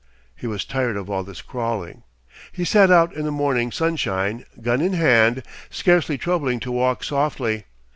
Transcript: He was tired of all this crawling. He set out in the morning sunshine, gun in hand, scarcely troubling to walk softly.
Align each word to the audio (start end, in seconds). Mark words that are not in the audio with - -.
He 0.35 0.47
was 0.47 0.65
tired 0.65 0.97
of 0.97 1.11
all 1.11 1.23
this 1.23 1.43
crawling. 1.43 2.01
He 2.51 2.65
set 2.65 2.89
out 2.89 3.13
in 3.13 3.23
the 3.23 3.29
morning 3.31 3.71
sunshine, 3.71 4.45
gun 4.59 4.81
in 4.81 4.93
hand, 4.93 5.43
scarcely 5.69 6.17
troubling 6.17 6.59
to 6.61 6.71
walk 6.71 7.03
softly. 7.03 7.65